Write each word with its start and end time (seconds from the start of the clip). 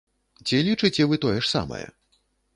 Ці 0.45 0.61
лічыце 0.67 1.07
вы 1.13 1.21
тое 1.27 1.37
ж 1.37 1.45
самае? 1.53 1.85